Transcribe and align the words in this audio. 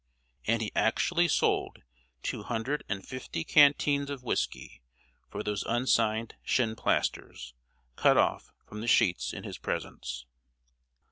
And 0.47 0.63
he 0.63 0.71
actually 0.75 1.27
sold 1.27 1.83
two 2.23 2.41
hundred 2.41 2.83
and 2.89 3.07
fifty 3.07 3.43
canteens 3.43 4.09
of 4.09 4.23
whisky 4.23 4.81
for 5.29 5.43
those 5.43 5.61
unsigned 5.61 6.33
shinplasters, 6.43 7.53
cut 7.95 8.17
off 8.17 8.51
from 8.65 8.81
the 8.81 8.87
sheets 8.87 9.31
in 9.31 9.43
his 9.43 9.59
presence! 9.59 10.25